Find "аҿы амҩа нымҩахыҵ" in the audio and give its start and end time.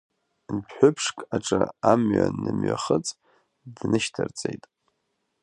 1.35-3.07